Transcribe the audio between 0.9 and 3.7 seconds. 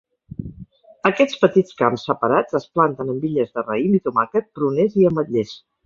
Aquests petits camps separats es planten amb vinyes de